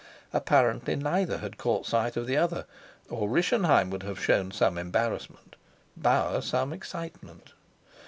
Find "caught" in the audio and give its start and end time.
1.59-1.85